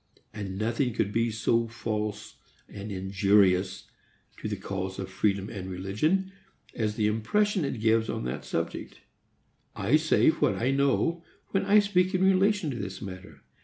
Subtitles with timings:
[0.33, 3.85] And nothing could be so false and injurious
[4.37, 6.31] (to the cause of freedom and religion)
[6.73, 9.01] as the impression it gives on that subject.
[9.75, 13.43] I say what I know when I speak in relation to this matter.